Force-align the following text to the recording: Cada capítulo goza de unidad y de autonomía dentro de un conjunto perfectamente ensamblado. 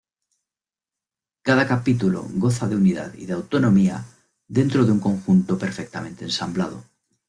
Cada 1.47 1.67
capítulo 1.67 2.25
goza 2.43 2.67
de 2.67 2.75
unidad 2.75 3.13
y 3.13 3.27
de 3.27 3.33
autonomía 3.33 4.03
dentro 4.47 4.83
de 4.83 4.93
un 4.93 4.99
conjunto 4.99 5.59
perfectamente 5.59 6.25
ensamblado. 6.25 6.83